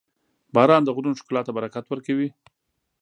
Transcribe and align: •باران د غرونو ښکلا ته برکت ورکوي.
•باران 0.55 0.81
د 0.85 0.89
غرونو 0.95 1.19
ښکلا 1.19 1.41
ته 1.47 1.51
برکت 1.57 1.85
ورکوي. 1.87 2.29